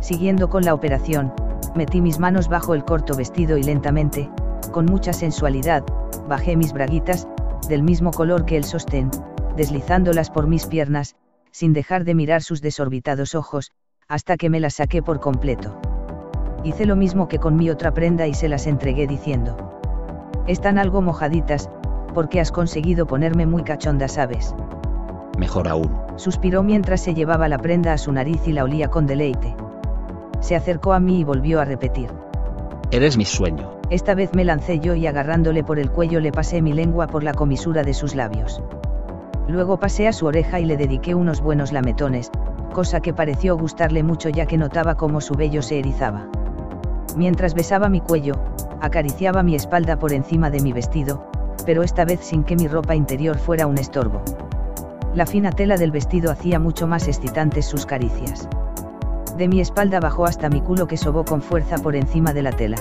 Siguiendo 0.00 0.48
con 0.50 0.64
la 0.64 0.74
operación, 0.74 1.32
metí 1.74 2.00
mis 2.00 2.18
manos 2.18 2.48
bajo 2.48 2.74
el 2.74 2.84
corto 2.84 3.16
vestido 3.16 3.56
y 3.56 3.62
lentamente, 3.62 4.30
con 4.72 4.86
mucha 4.86 5.12
sensualidad, 5.12 5.84
bajé 6.28 6.56
mis 6.56 6.72
braguitas, 6.72 7.28
del 7.68 7.82
mismo 7.82 8.10
color 8.10 8.44
que 8.44 8.56
el 8.56 8.64
sostén, 8.64 9.10
deslizándolas 9.56 10.30
por 10.30 10.46
mis 10.46 10.66
piernas, 10.66 11.16
sin 11.50 11.72
dejar 11.72 12.04
de 12.04 12.14
mirar 12.14 12.42
sus 12.42 12.60
desorbitados 12.60 13.34
ojos, 13.34 13.72
hasta 14.08 14.36
que 14.36 14.50
me 14.50 14.60
las 14.60 14.74
saqué 14.74 15.02
por 15.02 15.20
completo. 15.20 15.80
Hice 16.64 16.84
lo 16.84 16.96
mismo 16.96 17.28
que 17.28 17.38
con 17.38 17.56
mi 17.56 17.70
otra 17.70 17.92
prenda 17.94 18.26
y 18.26 18.34
se 18.34 18.48
las 18.48 18.66
entregué 18.66 19.06
diciendo. 19.06 19.80
Están 20.46 20.78
algo 20.78 21.00
mojaditas, 21.02 21.70
porque 22.16 22.40
has 22.40 22.50
conseguido 22.50 23.06
ponerme 23.06 23.44
muy 23.44 23.62
cachonda, 23.62 24.08
¿sabes? 24.08 24.54
Mejor 25.36 25.68
aún. 25.68 25.94
Suspiró 26.16 26.62
mientras 26.62 27.02
se 27.02 27.12
llevaba 27.12 27.46
la 27.46 27.58
prenda 27.58 27.92
a 27.92 27.98
su 27.98 28.10
nariz 28.10 28.48
y 28.48 28.52
la 28.52 28.64
olía 28.64 28.88
con 28.88 29.06
deleite. 29.06 29.54
Se 30.40 30.56
acercó 30.56 30.94
a 30.94 30.98
mí 30.98 31.20
y 31.20 31.24
volvió 31.24 31.60
a 31.60 31.66
repetir. 31.66 32.08
Eres 32.90 33.18
mi 33.18 33.26
sueño. 33.26 33.70
Esta 33.90 34.14
vez 34.14 34.34
me 34.34 34.46
lancé 34.46 34.80
yo 34.80 34.94
y 34.94 35.06
agarrándole 35.06 35.62
por 35.62 35.78
el 35.78 35.90
cuello 35.90 36.18
le 36.20 36.32
pasé 36.32 36.62
mi 36.62 36.72
lengua 36.72 37.06
por 37.06 37.22
la 37.22 37.34
comisura 37.34 37.82
de 37.82 37.92
sus 37.92 38.14
labios. 38.14 38.62
Luego 39.46 39.78
pasé 39.78 40.08
a 40.08 40.14
su 40.14 40.24
oreja 40.24 40.58
y 40.58 40.64
le 40.64 40.78
dediqué 40.78 41.14
unos 41.14 41.42
buenos 41.42 41.70
lametones, 41.70 42.30
cosa 42.72 43.00
que 43.00 43.12
pareció 43.12 43.58
gustarle 43.58 44.02
mucho 44.02 44.30
ya 44.30 44.46
que 44.46 44.56
notaba 44.56 44.94
cómo 44.94 45.20
su 45.20 45.34
vello 45.34 45.60
se 45.60 45.80
erizaba. 45.80 46.30
Mientras 47.14 47.52
besaba 47.52 47.90
mi 47.90 48.00
cuello, 48.00 48.36
acariciaba 48.80 49.42
mi 49.42 49.54
espalda 49.54 49.98
por 49.98 50.14
encima 50.14 50.48
de 50.48 50.60
mi 50.60 50.72
vestido, 50.72 51.35
pero 51.66 51.82
esta 51.82 52.04
vez 52.04 52.20
sin 52.20 52.44
que 52.44 52.56
mi 52.56 52.68
ropa 52.68 52.94
interior 52.94 53.36
fuera 53.36 53.66
un 53.66 53.76
estorbo. 53.76 54.22
La 55.14 55.26
fina 55.26 55.50
tela 55.50 55.76
del 55.76 55.90
vestido 55.90 56.30
hacía 56.30 56.58
mucho 56.58 56.86
más 56.86 57.08
excitantes 57.08 57.66
sus 57.66 57.84
caricias. 57.84 58.48
De 59.36 59.48
mi 59.48 59.60
espalda 59.60 60.00
bajó 60.00 60.24
hasta 60.24 60.48
mi 60.48 60.60
culo 60.62 60.86
que 60.86 60.96
sobó 60.96 61.24
con 61.24 61.42
fuerza 61.42 61.76
por 61.78 61.96
encima 61.96 62.32
de 62.32 62.42
la 62.42 62.52
tela. 62.52 62.76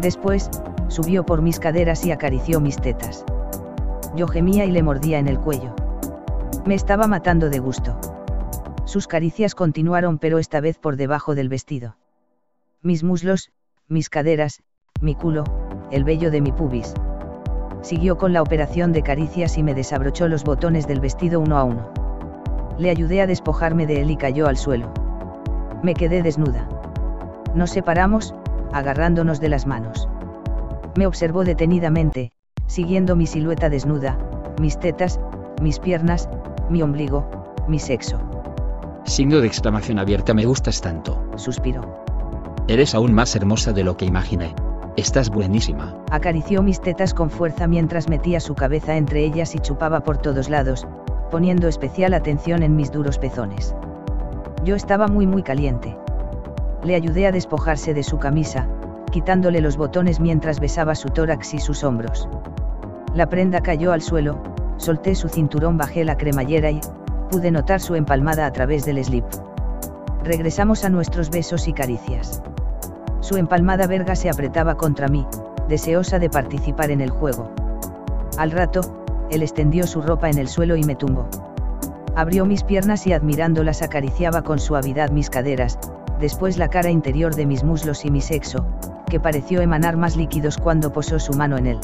Después, 0.00 0.50
subió 0.88 1.24
por 1.24 1.42
mis 1.42 1.60
caderas 1.60 2.04
y 2.04 2.10
acarició 2.10 2.60
mis 2.60 2.76
tetas. 2.76 3.24
Yo 4.16 4.26
gemía 4.26 4.64
y 4.64 4.72
le 4.72 4.82
mordía 4.82 5.18
en 5.18 5.28
el 5.28 5.38
cuello. 5.38 5.74
Me 6.64 6.74
estaba 6.74 7.06
matando 7.06 7.50
de 7.50 7.58
gusto. 7.58 7.98
Sus 8.84 9.06
caricias 9.06 9.54
continuaron 9.54 10.18
pero 10.18 10.38
esta 10.38 10.60
vez 10.60 10.78
por 10.78 10.96
debajo 10.96 11.34
del 11.34 11.48
vestido. 11.48 11.96
Mis 12.82 13.04
muslos, 13.04 13.52
mis 13.88 14.08
caderas, 14.08 14.62
mi 15.00 15.14
culo, 15.14 15.44
el 15.90 16.04
vello 16.04 16.30
de 16.30 16.40
mi 16.40 16.52
pubis. 16.52 16.94
Siguió 17.82 18.16
con 18.16 18.32
la 18.32 18.42
operación 18.42 18.92
de 18.92 19.02
caricias 19.02 19.58
y 19.58 19.62
me 19.62 19.74
desabrochó 19.74 20.28
los 20.28 20.44
botones 20.44 20.86
del 20.86 21.00
vestido 21.00 21.40
uno 21.40 21.58
a 21.58 21.64
uno. 21.64 21.88
Le 22.78 22.90
ayudé 22.90 23.20
a 23.20 23.26
despojarme 23.26 23.86
de 23.86 24.00
él 24.00 24.10
y 24.10 24.16
cayó 24.16 24.46
al 24.46 24.56
suelo. 24.56 24.92
Me 25.82 25.94
quedé 25.94 26.22
desnuda. 26.22 26.68
Nos 27.54 27.70
separamos, 27.70 28.34
agarrándonos 28.72 29.40
de 29.40 29.48
las 29.48 29.66
manos. 29.66 30.08
Me 30.96 31.06
observó 31.06 31.44
detenidamente, 31.44 32.32
siguiendo 32.66 33.16
mi 33.16 33.26
silueta 33.26 33.68
desnuda, 33.68 34.16
mis 34.60 34.78
tetas, 34.78 35.18
mis 35.60 35.80
piernas, 35.80 36.28
mi 36.70 36.82
ombligo, 36.82 37.28
mi 37.66 37.78
sexo. 37.78 38.20
Signo 39.04 39.40
de 39.40 39.48
exclamación 39.48 39.98
abierta 39.98 40.34
me 40.34 40.44
gustas 40.44 40.80
tanto. 40.80 41.20
Suspiró. 41.36 42.04
Eres 42.68 42.94
aún 42.94 43.12
más 43.12 43.34
hermosa 43.34 43.72
de 43.72 43.82
lo 43.82 43.96
que 43.96 44.04
imaginé. 44.04 44.54
Estás 44.96 45.30
buenísima. 45.30 45.96
Acarició 46.10 46.62
mis 46.62 46.78
tetas 46.78 47.14
con 47.14 47.30
fuerza 47.30 47.66
mientras 47.66 48.10
metía 48.10 48.40
su 48.40 48.54
cabeza 48.54 48.94
entre 48.98 49.24
ellas 49.24 49.54
y 49.54 49.58
chupaba 49.58 50.00
por 50.00 50.18
todos 50.18 50.50
lados, 50.50 50.86
poniendo 51.30 51.66
especial 51.66 52.12
atención 52.12 52.62
en 52.62 52.76
mis 52.76 52.92
duros 52.92 53.16
pezones. 53.16 53.74
Yo 54.64 54.76
estaba 54.76 55.08
muy 55.08 55.26
muy 55.26 55.42
caliente. 55.42 55.96
Le 56.84 56.94
ayudé 56.94 57.26
a 57.26 57.32
despojarse 57.32 57.94
de 57.94 58.02
su 58.02 58.18
camisa, 58.18 58.68
quitándole 59.10 59.62
los 59.62 59.78
botones 59.78 60.20
mientras 60.20 60.60
besaba 60.60 60.94
su 60.94 61.08
tórax 61.08 61.54
y 61.54 61.58
sus 61.58 61.84
hombros. 61.84 62.28
La 63.14 63.30
prenda 63.30 63.62
cayó 63.62 63.92
al 63.92 64.02
suelo, 64.02 64.42
solté 64.76 65.14
su 65.14 65.30
cinturón, 65.30 65.78
bajé 65.78 66.04
la 66.04 66.18
cremallera 66.18 66.70
y, 66.70 66.82
pude 67.30 67.50
notar 67.50 67.80
su 67.80 67.94
empalmada 67.94 68.44
a 68.44 68.52
través 68.52 68.84
del 68.84 69.02
slip. 69.02 69.24
Regresamos 70.22 70.84
a 70.84 70.90
nuestros 70.90 71.30
besos 71.30 71.66
y 71.66 71.72
caricias. 71.72 72.42
Su 73.22 73.36
empalmada 73.36 73.86
verga 73.86 74.16
se 74.16 74.28
apretaba 74.28 74.76
contra 74.76 75.06
mí, 75.06 75.24
deseosa 75.68 76.18
de 76.18 76.28
participar 76.28 76.90
en 76.90 77.00
el 77.00 77.10
juego. 77.10 77.52
Al 78.36 78.50
rato, 78.50 78.80
él 79.30 79.42
extendió 79.42 79.86
su 79.86 80.02
ropa 80.02 80.28
en 80.28 80.38
el 80.38 80.48
suelo 80.48 80.74
y 80.74 80.82
me 80.82 80.96
tumbó. 80.96 81.28
Abrió 82.16 82.44
mis 82.46 82.64
piernas 82.64 83.06
y 83.06 83.12
admirándolas 83.12 83.80
acariciaba 83.80 84.42
con 84.42 84.58
suavidad 84.58 85.12
mis 85.12 85.30
caderas, 85.30 85.78
después 86.18 86.58
la 86.58 86.66
cara 86.66 86.90
interior 86.90 87.36
de 87.36 87.46
mis 87.46 87.62
muslos 87.62 88.04
y 88.04 88.10
mi 88.10 88.20
sexo, 88.20 88.66
que 89.08 89.20
pareció 89.20 89.60
emanar 89.60 89.96
más 89.96 90.16
líquidos 90.16 90.58
cuando 90.58 90.92
posó 90.92 91.20
su 91.20 91.32
mano 91.34 91.56
en 91.56 91.68
él. 91.68 91.78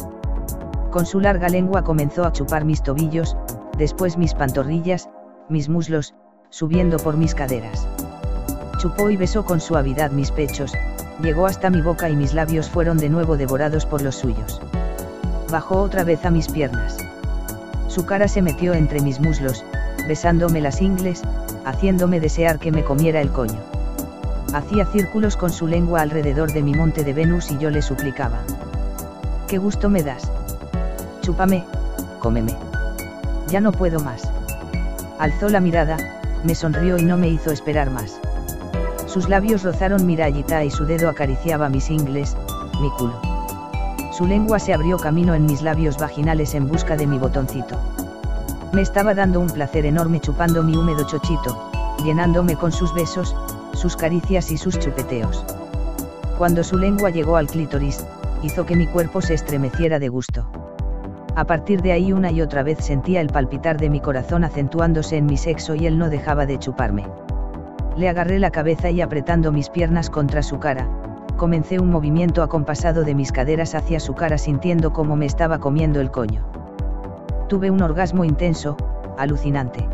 Con 0.90 1.06
su 1.06 1.20
larga 1.20 1.48
lengua 1.48 1.84
comenzó 1.84 2.24
a 2.24 2.32
chupar 2.32 2.64
mis 2.64 2.82
tobillos, 2.82 3.36
después 3.78 4.18
mis 4.18 4.34
pantorrillas, 4.34 5.08
mis 5.48 5.68
muslos, 5.68 6.16
subiendo 6.50 6.96
por 6.98 7.16
mis 7.16 7.36
caderas. 7.36 7.86
Chupó 8.78 9.08
y 9.08 9.16
besó 9.16 9.44
con 9.44 9.60
suavidad 9.60 10.10
mis 10.10 10.32
pechos, 10.32 10.72
llegó 11.22 11.46
hasta 11.46 11.70
mi 11.70 11.80
boca 11.80 12.08
y 12.08 12.16
mis 12.16 12.34
labios 12.34 12.68
fueron 12.68 12.98
de 12.98 13.08
nuevo 13.08 13.36
devorados 13.36 13.86
por 13.86 14.02
los 14.02 14.16
suyos. 14.16 14.60
Bajó 15.50 15.80
otra 15.80 16.04
vez 16.04 16.24
a 16.24 16.30
mis 16.30 16.48
piernas. 16.48 16.98
Su 17.88 18.04
cara 18.06 18.28
se 18.28 18.42
metió 18.42 18.74
entre 18.74 19.00
mis 19.00 19.20
muslos, 19.20 19.64
besándome 20.06 20.60
las 20.60 20.80
ingles, 20.80 21.22
haciéndome 21.64 22.20
desear 22.20 22.58
que 22.58 22.70
me 22.70 22.84
comiera 22.84 23.20
el 23.20 23.30
coño. 23.30 23.58
Hacía 24.52 24.86
círculos 24.86 25.36
con 25.36 25.50
su 25.50 25.66
lengua 25.66 26.00
alrededor 26.00 26.52
de 26.52 26.62
mi 26.62 26.74
monte 26.74 27.04
de 27.04 27.12
Venus 27.12 27.50
y 27.50 27.58
yo 27.58 27.70
le 27.70 27.82
suplicaba. 27.82 28.38
¿Qué 29.46 29.58
gusto 29.58 29.88
me 29.88 30.02
das? 30.02 30.30
Chúpame, 31.22 31.64
cómeme. 32.18 32.54
Ya 33.48 33.60
no 33.60 33.72
puedo 33.72 34.00
más. 34.00 34.22
Alzó 35.18 35.48
la 35.48 35.60
mirada, 35.60 35.96
me 36.44 36.54
sonrió 36.54 36.98
y 36.98 37.02
no 37.02 37.16
me 37.16 37.28
hizo 37.28 37.50
esperar 37.50 37.90
más. 37.90 38.20
Sus 39.08 39.26
labios 39.26 39.62
rozaron 39.62 40.04
mi 40.04 40.16
rayita 40.16 40.64
y 40.64 40.70
su 40.70 40.84
dedo 40.84 41.08
acariciaba 41.08 41.70
mis 41.70 41.88
ingles, 41.88 42.36
mi 42.78 42.90
culo. 42.90 43.18
Su 44.12 44.26
lengua 44.26 44.58
se 44.58 44.74
abrió 44.74 44.98
camino 44.98 45.34
en 45.34 45.46
mis 45.46 45.62
labios 45.62 45.96
vaginales 45.96 46.54
en 46.54 46.68
busca 46.68 46.94
de 46.94 47.06
mi 47.06 47.18
botoncito. 47.18 47.78
Me 48.74 48.82
estaba 48.82 49.14
dando 49.14 49.40
un 49.40 49.48
placer 49.48 49.86
enorme 49.86 50.20
chupando 50.20 50.62
mi 50.62 50.76
húmedo 50.76 51.06
chochito, 51.06 51.70
llenándome 52.04 52.56
con 52.56 52.70
sus 52.70 52.92
besos, 52.92 53.34
sus 53.72 53.96
caricias 53.96 54.50
y 54.50 54.58
sus 54.58 54.78
chupeteos. 54.78 55.42
Cuando 56.36 56.62
su 56.62 56.76
lengua 56.76 57.08
llegó 57.08 57.38
al 57.38 57.46
clítoris, 57.46 58.04
hizo 58.42 58.66
que 58.66 58.76
mi 58.76 58.86
cuerpo 58.86 59.22
se 59.22 59.32
estremeciera 59.32 59.98
de 59.98 60.10
gusto. 60.10 60.46
A 61.34 61.46
partir 61.46 61.80
de 61.80 61.92
ahí 61.92 62.12
una 62.12 62.30
y 62.30 62.42
otra 62.42 62.62
vez 62.62 62.84
sentía 62.84 63.22
el 63.22 63.28
palpitar 63.28 63.78
de 63.78 63.88
mi 63.88 64.00
corazón 64.00 64.44
acentuándose 64.44 65.16
en 65.16 65.24
mi 65.24 65.38
sexo 65.38 65.74
y 65.74 65.86
él 65.86 65.96
no 65.96 66.10
dejaba 66.10 66.44
de 66.44 66.58
chuparme. 66.58 67.06
Le 67.98 68.08
agarré 68.08 68.38
la 68.38 68.52
cabeza 68.52 68.90
y 68.90 69.00
apretando 69.00 69.50
mis 69.50 69.70
piernas 69.70 70.08
contra 70.08 70.44
su 70.44 70.60
cara, 70.60 70.88
comencé 71.36 71.80
un 71.80 71.90
movimiento 71.90 72.44
acompasado 72.44 73.02
de 73.02 73.16
mis 73.16 73.32
caderas 73.32 73.74
hacia 73.74 73.98
su 73.98 74.14
cara 74.14 74.38
sintiendo 74.38 74.92
cómo 74.92 75.16
me 75.16 75.26
estaba 75.26 75.58
comiendo 75.58 76.00
el 76.00 76.12
coño. 76.12 76.46
Tuve 77.48 77.72
un 77.72 77.82
orgasmo 77.82 78.24
intenso, 78.24 78.76
alucinante. 79.18 79.88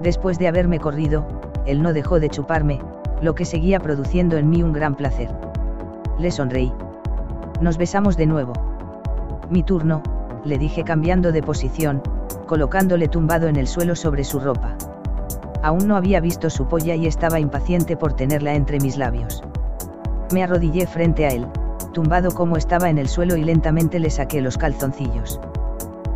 Después 0.00 0.38
de 0.38 0.48
haberme 0.48 0.78
corrido, 0.78 1.26
él 1.64 1.80
no 1.80 1.94
dejó 1.94 2.20
de 2.20 2.28
chuparme, 2.28 2.82
lo 3.22 3.34
que 3.34 3.46
seguía 3.46 3.80
produciendo 3.80 4.36
en 4.36 4.50
mí 4.50 4.62
un 4.62 4.74
gran 4.74 4.94
placer. 4.94 5.34
Le 6.18 6.30
sonreí. 6.30 6.74
Nos 7.58 7.78
besamos 7.78 8.18
de 8.18 8.26
nuevo. 8.26 8.52
Mi 9.48 9.62
turno, 9.62 10.02
le 10.44 10.58
dije 10.58 10.84
cambiando 10.84 11.32
de 11.32 11.42
posición, 11.42 12.02
colocándole 12.46 13.08
tumbado 13.08 13.48
en 13.48 13.56
el 13.56 13.66
suelo 13.66 13.96
sobre 13.96 14.24
su 14.24 14.40
ropa. 14.40 14.76
Aún 15.64 15.88
no 15.88 15.96
había 15.96 16.20
visto 16.20 16.50
su 16.50 16.68
polla 16.68 16.94
y 16.94 17.06
estaba 17.06 17.40
impaciente 17.40 17.96
por 17.96 18.12
tenerla 18.12 18.54
entre 18.54 18.78
mis 18.80 18.98
labios. 18.98 19.42
Me 20.30 20.42
arrodillé 20.42 20.86
frente 20.86 21.24
a 21.24 21.30
él, 21.30 21.46
tumbado 21.94 22.32
como 22.32 22.58
estaba 22.58 22.90
en 22.90 22.98
el 22.98 23.08
suelo 23.08 23.34
y 23.34 23.44
lentamente 23.44 23.98
le 23.98 24.10
saqué 24.10 24.42
los 24.42 24.58
calzoncillos. 24.58 25.40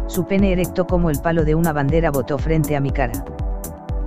Su 0.06 0.26
pene 0.26 0.52
erecto 0.52 0.86
como 0.86 1.08
el 1.08 1.22
palo 1.22 1.46
de 1.46 1.54
una 1.54 1.72
bandera 1.72 2.10
botó 2.10 2.36
frente 2.36 2.76
a 2.76 2.80
mi 2.80 2.90
cara. 2.90 3.24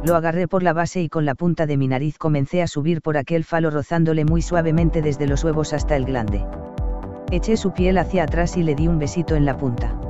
Lo 0.03 0.15
agarré 0.15 0.47
por 0.47 0.61
la 0.61 0.73
base 0.73 1.01
y 1.01 1.09
con 1.09 1.25
la 1.25 1.33
punta 1.33 1.65
de 1.65 1.75
mi 1.75 1.87
nariz 1.87 2.19
comencé 2.19 2.61
a 2.61 2.67
subir 2.67 3.01
por 3.01 3.17
aquel 3.17 3.43
falo 3.43 3.71
rozándole 3.71 4.25
muy 4.25 4.43
suavemente 4.43 5.01
desde 5.01 5.25
los 5.25 5.43
huevos 5.43 5.73
hasta 5.73 5.95
el 5.95 6.05
glande. 6.05 6.45
Eché 7.31 7.57
su 7.57 7.71
piel 7.73 7.97
hacia 7.97 8.25
atrás 8.25 8.57
y 8.57 8.63
le 8.63 8.75
di 8.75 8.87
un 8.87 8.99
besito 8.99 9.35
en 9.35 9.45
la 9.45 9.57
punta. 9.57 10.00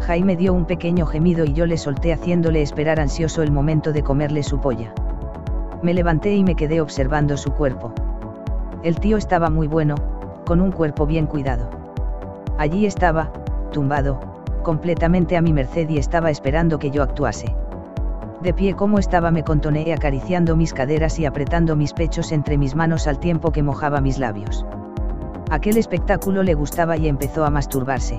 Jaime 0.00 0.34
dio 0.36 0.54
un 0.54 0.64
pequeño 0.64 1.06
gemido 1.06 1.44
y 1.44 1.52
yo 1.52 1.66
le 1.66 1.76
solté 1.76 2.12
haciéndole 2.12 2.62
esperar 2.62 3.00
ansioso 3.00 3.42
el 3.42 3.52
momento 3.52 3.92
de 3.92 4.02
comerle 4.02 4.42
su 4.42 4.60
polla. 4.60 4.92
Me 5.82 5.94
levanté 5.94 6.34
y 6.34 6.42
me 6.42 6.54
quedé 6.54 6.80
observando 6.80 7.36
su 7.36 7.52
cuerpo. 7.52 7.92
El 8.82 8.98
tío 8.98 9.18
estaba 9.18 9.50
muy 9.50 9.66
bueno, 9.66 9.94
con 10.46 10.60
un 10.60 10.72
cuerpo 10.72 11.06
bien 11.06 11.26
cuidado. 11.26 11.68
Allí 12.56 12.86
estaba, 12.86 13.30
tumbado, 13.72 14.18
completamente 14.62 15.36
a 15.36 15.42
mi 15.42 15.52
merced 15.52 15.88
y 15.88 15.98
estaba 15.98 16.30
esperando 16.30 16.78
que 16.78 16.90
yo 16.90 17.02
actuase. 17.02 17.54
De 18.40 18.54
pie 18.54 18.74
como 18.74 18.98
estaba 18.98 19.30
me 19.30 19.44
contoneé 19.44 19.92
acariciando 19.92 20.56
mis 20.56 20.72
caderas 20.72 21.18
y 21.18 21.26
apretando 21.26 21.76
mis 21.76 21.92
pechos 21.92 22.32
entre 22.32 22.56
mis 22.56 22.74
manos 22.74 23.06
al 23.06 23.18
tiempo 23.20 23.52
que 23.52 23.62
mojaba 23.62 24.00
mis 24.00 24.18
labios. 24.18 24.64
Aquel 25.50 25.76
espectáculo 25.76 26.42
le 26.42 26.54
gustaba 26.54 26.96
y 26.96 27.06
empezó 27.06 27.44
a 27.44 27.50
masturbarse. 27.50 28.18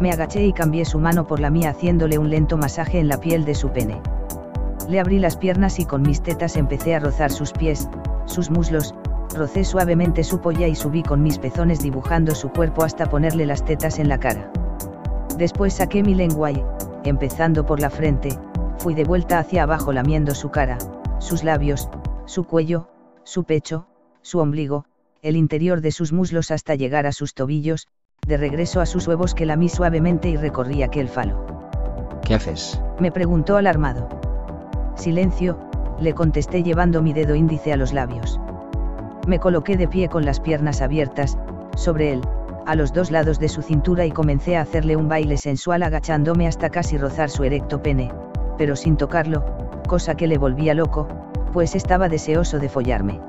Me 0.00 0.10
agaché 0.10 0.46
y 0.46 0.54
cambié 0.54 0.86
su 0.86 0.98
mano 0.98 1.26
por 1.26 1.40
la 1.40 1.50
mía 1.50 1.70
haciéndole 1.70 2.16
un 2.16 2.30
lento 2.30 2.56
masaje 2.56 2.98
en 2.98 3.08
la 3.08 3.20
piel 3.20 3.44
de 3.44 3.54
su 3.54 3.70
pene. 3.70 4.00
Le 4.88 4.98
abrí 4.98 5.18
las 5.18 5.36
piernas 5.36 5.78
y 5.78 5.84
con 5.84 6.00
mis 6.00 6.22
tetas 6.22 6.56
empecé 6.56 6.94
a 6.94 7.00
rozar 7.00 7.30
sus 7.30 7.52
pies, 7.52 7.88
sus 8.24 8.50
muslos, 8.50 8.94
rocé 9.36 9.62
suavemente 9.62 10.24
su 10.24 10.40
polla 10.40 10.66
y 10.68 10.74
subí 10.74 11.02
con 11.02 11.22
mis 11.22 11.38
pezones 11.38 11.82
dibujando 11.82 12.34
su 12.34 12.48
cuerpo 12.48 12.82
hasta 12.82 13.06
ponerle 13.06 13.44
las 13.44 13.62
tetas 13.62 13.98
en 13.98 14.08
la 14.08 14.18
cara. 14.18 14.50
Después 15.36 15.74
saqué 15.74 16.02
mi 16.02 16.14
lengua 16.14 16.50
y, 16.50 16.64
empezando 17.04 17.66
por 17.66 17.78
la 17.78 17.90
frente, 17.90 18.30
fui 18.78 18.94
de 18.94 19.04
vuelta 19.04 19.38
hacia 19.38 19.64
abajo 19.64 19.92
lamiendo 19.92 20.34
su 20.34 20.50
cara, 20.50 20.78
sus 21.18 21.44
labios, 21.44 21.90
su 22.24 22.44
cuello, 22.44 22.88
su 23.22 23.44
pecho, 23.44 23.86
su 24.22 24.38
ombligo, 24.38 24.86
el 25.20 25.36
interior 25.36 25.82
de 25.82 25.92
sus 25.92 26.12
muslos 26.12 26.50
hasta 26.50 26.74
llegar 26.74 27.06
a 27.06 27.12
sus 27.12 27.34
tobillos, 27.34 27.86
de 28.26 28.36
regreso 28.36 28.80
a 28.80 28.86
sus 28.86 29.08
huevos 29.08 29.34
que 29.34 29.46
lamí 29.46 29.68
suavemente 29.68 30.28
y 30.28 30.36
recorrí 30.36 30.82
aquel 30.82 31.08
falo. 31.08 31.44
¿Qué 32.24 32.34
haces? 32.34 32.80
Me 32.98 33.10
preguntó 33.10 33.56
alarmado. 33.56 34.08
Silencio, 34.94 35.58
le 35.98 36.14
contesté 36.14 36.62
llevando 36.62 37.02
mi 37.02 37.12
dedo 37.12 37.34
índice 37.34 37.72
a 37.72 37.76
los 37.76 37.92
labios. 37.92 38.40
Me 39.26 39.38
coloqué 39.38 39.76
de 39.76 39.88
pie 39.88 40.08
con 40.08 40.24
las 40.24 40.40
piernas 40.40 40.80
abiertas, 40.80 41.38
sobre 41.76 42.12
él, 42.12 42.22
a 42.66 42.74
los 42.74 42.92
dos 42.92 43.10
lados 43.10 43.38
de 43.38 43.48
su 43.48 43.62
cintura 43.62 44.06
y 44.06 44.12
comencé 44.12 44.56
a 44.56 44.62
hacerle 44.62 44.96
un 44.96 45.08
baile 45.08 45.36
sensual 45.36 45.82
agachándome 45.82 46.46
hasta 46.46 46.70
casi 46.70 46.98
rozar 46.98 47.30
su 47.30 47.44
erecto 47.44 47.82
pene, 47.82 48.12
pero 48.58 48.76
sin 48.76 48.96
tocarlo, 48.96 49.44
cosa 49.88 50.14
que 50.14 50.26
le 50.26 50.38
volvía 50.38 50.74
loco, 50.74 51.08
pues 51.52 51.74
estaba 51.74 52.08
deseoso 52.08 52.58
de 52.58 52.68
follarme. 52.68 53.20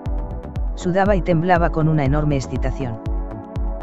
Sudaba 0.76 1.16
y 1.16 1.22
temblaba 1.22 1.72
con 1.72 1.88
una 1.88 2.06
enorme 2.06 2.36
excitación. 2.36 3.11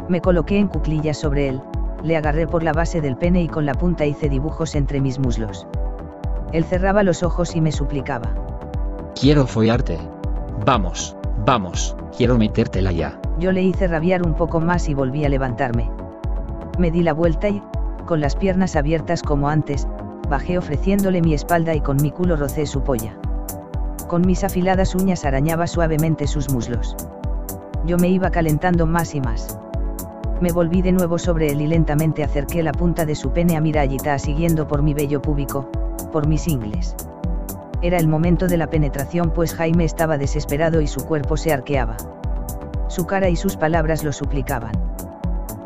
Me 0.09 0.21
coloqué 0.21 0.57
en 0.57 0.67
cuclillas 0.67 1.19
sobre 1.19 1.49
él, 1.49 1.61
le 2.03 2.17
agarré 2.17 2.47
por 2.47 2.63
la 2.63 2.73
base 2.73 2.99
del 2.99 3.15
pene 3.15 3.43
y 3.43 3.47
con 3.47 3.67
la 3.67 3.75
punta 3.75 4.07
hice 4.07 4.27
dibujos 4.27 4.73
entre 4.73 5.01
mis 5.01 5.19
muslos. 5.19 5.67
Él 6.51 6.63
cerraba 6.63 7.03
los 7.03 7.21
ojos 7.21 7.55
y 7.55 7.61
me 7.61 7.71
suplicaba. 7.71 8.33
Quiero 9.13 9.45
follarte. 9.45 9.99
Vamos, 10.65 11.15
vamos, 11.45 11.95
quiero 12.17 12.39
metértela 12.39 12.91
ya. 12.91 13.21
Yo 13.37 13.51
le 13.51 13.61
hice 13.61 13.87
rabiar 13.87 14.25
un 14.25 14.33
poco 14.33 14.59
más 14.59 14.89
y 14.89 14.95
volví 14.95 15.25
a 15.25 15.29
levantarme. 15.29 15.91
Me 16.79 16.89
di 16.89 17.03
la 17.03 17.13
vuelta 17.13 17.47
y, 17.47 17.61
con 18.07 18.19
las 18.19 18.35
piernas 18.35 18.75
abiertas 18.75 19.21
como 19.21 19.47
antes, 19.47 19.87
bajé 20.27 20.57
ofreciéndole 20.57 21.21
mi 21.21 21.35
espalda 21.35 21.75
y 21.75 21.81
con 21.81 21.97
mi 21.97 22.09
culo 22.09 22.35
rocé 22.35 22.65
su 22.65 22.81
polla. 22.81 23.15
Con 24.07 24.25
mis 24.25 24.43
afiladas 24.43 24.95
uñas 24.95 25.23
arañaba 25.23 25.67
suavemente 25.67 26.25
sus 26.25 26.51
muslos. 26.51 26.95
Yo 27.85 27.97
me 27.97 28.07
iba 28.07 28.31
calentando 28.31 28.87
más 28.87 29.13
y 29.13 29.21
más. 29.21 29.59
Me 30.41 30.53
volví 30.53 30.81
de 30.81 30.93
nuevo 30.93 31.19
sobre 31.19 31.51
él 31.51 31.59
y 31.59 31.67
lentamente 31.67 32.23
acerqué 32.23 32.63
la 32.63 32.71
punta 32.71 33.05
de 33.05 33.15
su 33.15 33.31
pene 33.31 33.57
a 33.57 33.61
mi 33.61 33.73
rayita 33.73 34.17
siguiendo 34.19 34.69
por 34.69 34.81
mi 34.81 34.93
vello 34.93 35.21
púbico, 35.21 35.69
por 36.13 36.27
mis 36.27 36.47
ingles. 36.47 36.95
Era 37.81 37.97
el 37.97 38.07
momento 38.07 38.47
de 38.47 38.55
la 38.55 38.69
penetración 38.69 39.31
pues 39.31 39.53
Jaime 39.53 39.83
estaba 39.83 40.17
desesperado 40.17 40.79
y 40.79 40.87
su 40.87 41.05
cuerpo 41.05 41.35
se 41.35 41.51
arqueaba. 41.51 41.97
Su 42.87 43.05
cara 43.05 43.27
y 43.27 43.35
sus 43.35 43.57
palabras 43.57 44.05
lo 44.05 44.13
suplicaban. 44.13 44.71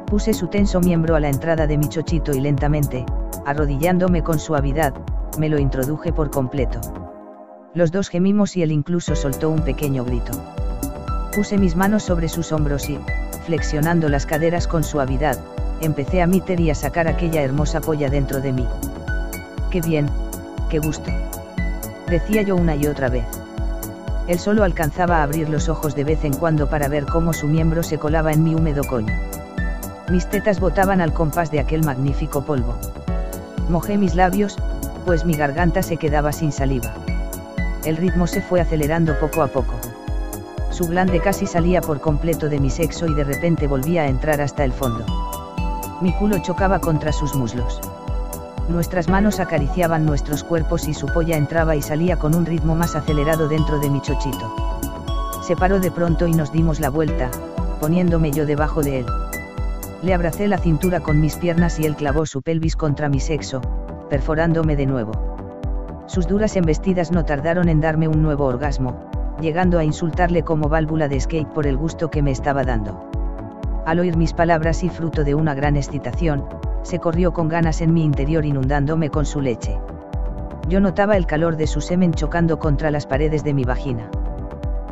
Puse 0.07 0.33
su 0.33 0.47
tenso 0.47 0.79
miembro 0.79 1.15
a 1.15 1.19
la 1.19 1.29
entrada 1.29 1.67
de 1.67 1.77
mi 1.77 1.87
chochito 1.87 2.33
y 2.33 2.39
lentamente, 2.39 3.05
arrodillándome 3.45 4.23
con 4.23 4.39
suavidad, 4.39 4.93
me 5.37 5.49
lo 5.49 5.59
introduje 5.59 6.11
por 6.13 6.31
completo. 6.31 6.81
Los 7.75 7.91
dos 7.91 8.09
gemimos 8.09 8.57
y 8.57 8.63
él 8.63 8.71
incluso 8.71 9.15
soltó 9.15 9.49
un 9.49 9.61
pequeño 9.61 10.03
grito. 10.03 10.33
Puse 11.35 11.57
mis 11.57 11.75
manos 11.75 12.03
sobre 12.03 12.29
sus 12.29 12.51
hombros 12.51 12.89
y, 12.89 12.99
flexionando 13.43 14.09
las 14.09 14.25
caderas 14.25 14.67
con 14.67 14.83
suavidad, 14.83 15.37
empecé 15.81 16.21
a 16.21 16.27
meter 16.27 16.59
y 16.59 16.69
a 16.71 16.75
sacar 16.75 17.07
aquella 17.07 17.41
hermosa 17.41 17.81
polla 17.81 18.09
dentro 18.09 18.41
de 18.41 18.53
mí. 18.53 18.67
Qué 19.69 19.81
bien, 19.81 20.07
qué 20.69 20.79
gusto 20.79 21.11
decía 22.13 22.43
yo 22.43 22.55
una 22.55 22.75
y 22.75 22.85
otra 22.85 23.09
vez. 23.09 23.25
Él 24.27 24.39
solo 24.39 24.63
alcanzaba 24.63 25.17
a 25.17 25.23
abrir 25.23 25.49
los 25.49 25.67
ojos 25.67 25.95
de 25.95 26.03
vez 26.03 26.23
en 26.23 26.33
cuando 26.33 26.69
para 26.69 26.87
ver 26.87 27.05
cómo 27.05 27.33
su 27.33 27.47
miembro 27.47 27.83
se 27.83 27.97
colaba 27.97 28.31
en 28.31 28.43
mi 28.43 28.53
húmedo 28.53 28.83
coño. 28.83 29.13
Mis 30.09 30.27
tetas 30.27 30.59
botaban 30.59 31.01
al 31.01 31.13
compás 31.13 31.49
de 31.49 31.59
aquel 31.59 31.83
magnífico 31.83 32.45
polvo. 32.45 32.75
Mojé 33.69 33.97
mis 33.97 34.15
labios, 34.15 34.57
pues 35.05 35.25
mi 35.25 35.33
garganta 35.33 35.81
se 35.81 35.97
quedaba 35.97 36.31
sin 36.31 36.51
saliva. 36.51 36.93
El 37.83 37.97
ritmo 37.97 38.27
se 38.27 38.41
fue 38.41 38.61
acelerando 38.61 39.17
poco 39.19 39.41
a 39.41 39.47
poco. 39.47 39.73
Su 40.73 40.87
glande 40.87 41.19
casi 41.19 41.45
salía 41.45 41.81
por 41.81 42.01
completo 42.01 42.49
de 42.49 42.59
mi 42.59 42.71
sexo 42.71 43.05
y 43.05 43.13
de 43.13 43.23
repente 43.23 43.67
volvía 43.67 44.01
a 44.01 44.07
entrar 44.07 44.41
hasta 44.41 44.63
el 44.63 44.73
fondo. 44.73 45.05
Mi 46.01 46.11
culo 46.13 46.39
chocaba 46.39 46.79
contra 46.79 47.13
sus 47.13 47.35
muslos. 47.35 47.79
Nuestras 48.69 49.07
manos 49.07 49.39
acariciaban 49.39 50.03
nuestros 50.03 50.43
cuerpos 50.43 50.87
y 50.87 50.95
su 50.95 51.05
polla 51.05 51.37
entraba 51.37 51.75
y 51.75 51.83
salía 51.83 52.17
con 52.17 52.33
un 52.33 52.47
ritmo 52.47 52.73
más 52.73 52.95
acelerado 52.95 53.47
dentro 53.47 53.79
de 53.79 53.91
mi 53.91 54.01
chochito. 54.01 54.51
Se 55.43 55.55
paró 55.55 55.79
de 55.79 55.91
pronto 55.91 56.25
y 56.25 56.33
nos 56.33 56.51
dimos 56.51 56.79
la 56.79 56.89
vuelta, 56.89 57.29
poniéndome 57.79 58.31
yo 58.31 58.47
debajo 58.47 58.81
de 58.81 59.01
él. 59.01 59.05
Le 60.01 60.15
abracé 60.15 60.47
la 60.47 60.57
cintura 60.57 61.01
con 61.01 61.21
mis 61.21 61.35
piernas 61.35 61.79
y 61.79 61.85
él 61.85 61.95
clavó 61.95 62.25
su 62.25 62.41
pelvis 62.41 62.75
contra 62.75 63.09
mi 63.09 63.19
sexo, 63.19 63.61
perforándome 64.09 64.75
de 64.75 64.87
nuevo. 64.87 65.11
Sus 66.07 66.25
duras 66.25 66.55
embestidas 66.55 67.11
no 67.11 67.25
tardaron 67.25 67.69
en 67.69 67.79
darme 67.79 68.07
un 68.07 68.23
nuevo 68.23 68.45
orgasmo, 68.45 69.12
llegando 69.39 69.79
a 69.79 69.83
insultarle 69.83 70.43
como 70.43 70.69
válvula 70.69 71.07
de 71.07 71.19
skate 71.19 71.49
por 71.49 71.67
el 71.67 71.77
gusto 71.77 72.09
que 72.09 72.21
me 72.21 72.31
estaba 72.31 72.63
dando. 72.63 73.09
Al 73.85 73.99
oír 73.99 74.15
mis 74.15 74.33
palabras 74.33 74.83
y 74.83 74.89
fruto 74.89 75.23
de 75.23 75.35
una 75.35 75.53
gran 75.53 75.75
excitación, 75.75 76.45
se 76.83 76.99
corrió 76.99 77.33
con 77.33 77.49
ganas 77.49 77.81
en 77.81 77.93
mi 77.93 78.03
interior 78.03 78.45
inundándome 78.45 79.09
con 79.09 79.25
su 79.25 79.41
leche. 79.41 79.79
Yo 80.69 80.79
notaba 80.79 81.17
el 81.17 81.25
calor 81.25 81.57
de 81.57 81.67
su 81.67 81.81
semen 81.81 82.13
chocando 82.13 82.59
contra 82.59 82.91
las 82.91 83.05
paredes 83.05 83.43
de 83.43 83.53
mi 83.53 83.63
vagina. 83.63 84.09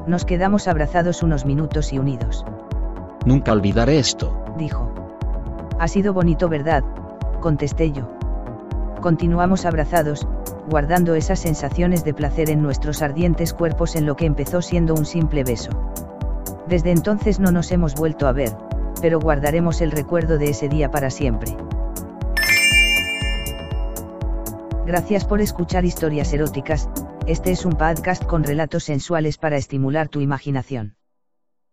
Nos 0.08 0.25
quedamos 0.25 0.67
abrazados 0.67 1.23
unos 1.23 1.45
minutos 1.45 1.93
y 1.93 1.99
unidos. 1.99 2.45
Nunca 3.25 3.54
olvidaré 3.54 3.99
esto, 3.99 4.43
dijo. 4.58 4.91
Ha 5.80 5.88
sido 5.88 6.13
bonito, 6.13 6.49
¿verdad? 6.49 6.84
contesté 7.39 7.91
yo. 7.91 8.10
Continuamos 9.01 9.65
abrazados, 9.65 10.27
guardando 10.71 11.13
esas 11.15 11.41
sensaciones 11.41 12.05
de 12.05 12.13
placer 12.13 12.49
en 12.49 12.63
nuestros 12.63 13.01
ardientes 13.01 13.53
cuerpos 13.53 13.97
en 13.97 14.05
lo 14.05 14.15
que 14.15 14.25
empezó 14.25 14.62
siendo 14.62 14.93
un 14.93 15.03
simple 15.05 15.43
beso. 15.43 15.71
Desde 16.65 16.91
entonces 16.91 17.41
no 17.41 17.51
nos 17.51 17.73
hemos 17.73 17.93
vuelto 17.93 18.25
a 18.25 18.31
ver, 18.31 18.55
pero 19.01 19.19
guardaremos 19.19 19.81
el 19.81 19.91
recuerdo 19.91 20.38
de 20.38 20.51
ese 20.51 20.69
día 20.69 20.89
para 20.89 21.10
siempre. 21.10 21.57
Gracias 24.86 25.25
por 25.25 25.41
escuchar 25.41 25.84
historias 25.84 26.31
eróticas, 26.31 26.89
este 27.27 27.51
es 27.51 27.65
un 27.65 27.73
podcast 27.73 28.23
con 28.23 28.45
relatos 28.45 28.86
sensuales 28.86 29.38
para 29.38 29.57
estimular 29.57 30.07
tu 30.07 30.21
imaginación. 30.21 30.95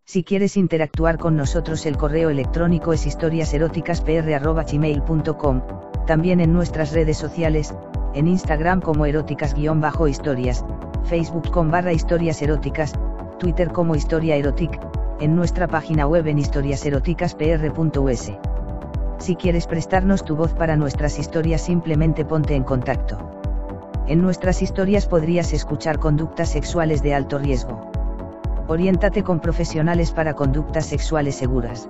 Si 0.06 0.24
quieres 0.24 0.56
interactuar 0.56 1.18
con 1.18 1.36
nosotros 1.36 1.86
el 1.86 1.96
correo 1.96 2.30
electrónico 2.30 2.92
es 2.92 3.06
historiaseroticaspr.gmail.com, 3.06 5.62
también 6.06 6.40
en 6.40 6.52
nuestras 6.52 6.92
redes 6.92 7.18
sociales, 7.18 7.72
en 8.14 8.28
Instagram 8.28 8.80
como 8.80 9.06
eróticas-historias, 9.06 10.64
Facebook 11.04 11.50
con 11.50 11.70
barra 11.70 11.92
historias 11.92 12.40
eróticas, 12.42 12.92
Twitter 13.38 13.70
como 13.72 13.94
historia 13.94 14.36
erotic, 14.36 14.80
en 15.20 15.36
nuestra 15.36 15.66
página 15.68 16.06
web 16.06 16.26
en 16.26 16.38
historiaseroticaspr.us. 16.38 18.32
Si 19.18 19.36
quieres 19.36 19.66
prestarnos 19.66 20.24
tu 20.24 20.36
voz 20.36 20.52
para 20.52 20.76
nuestras 20.76 21.18
historias 21.18 21.62
simplemente 21.62 22.24
ponte 22.24 22.54
en 22.54 22.62
contacto. 22.64 23.18
En 24.06 24.22
nuestras 24.22 24.62
historias 24.62 25.06
podrías 25.06 25.52
escuchar 25.52 25.98
conductas 25.98 26.48
sexuales 26.50 27.02
de 27.02 27.14
alto 27.14 27.38
riesgo. 27.38 27.90
Oriéntate 28.68 29.22
con 29.22 29.40
profesionales 29.40 30.12
para 30.12 30.34
conductas 30.34 30.86
sexuales 30.86 31.34
seguras. 31.34 31.88